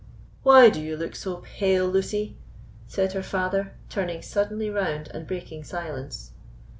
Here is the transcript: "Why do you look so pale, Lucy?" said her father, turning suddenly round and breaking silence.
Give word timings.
"Why 0.41 0.71
do 0.71 0.81
you 0.81 0.97
look 0.97 1.15
so 1.15 1.43
pale, 1.45 1.87
Lucy?" 1.87 2.35
said 2.87 3.13
her 3.13 3.21
father, 3.21 3.73
turning 3.87 4.23
suddenly 4.23 4.67
round 4.71 5.09
and 5.13 5.27
breaking 5.27 5.63
silence. 5.63 6.31